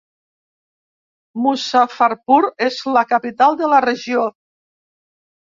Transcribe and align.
Muzaffarpur 1.43 2.39
és 2.69 2.81
la 2.97 3.05
capital 3.13 3.61
de 3.61 3.71
la 3.75 3.83
regió. 3.87 4.27